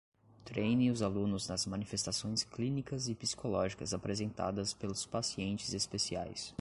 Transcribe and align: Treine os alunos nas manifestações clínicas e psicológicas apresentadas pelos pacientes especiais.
Treine 0.45 0.89
os 0.89 1.03
alunos 1.03 1.47
nas 1.47 1.67
manifestações 1.67 2.43
clínicas 2.43 3.07
e 3.07 3.13
psicológicas 3.13 3.93
apresentadas 3.93 4.73
pelos 4.73 5.05
pacientes 5.05 5.75
especiais. 5.75 6.55